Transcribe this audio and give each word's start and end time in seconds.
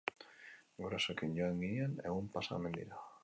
Gurasoekin 0.85 1.37
joan 1.41 1.61
ginen 1.65 1.95
egun 2.13 2.35
pasa 2.39 2.61
mendira. 2.67 3.05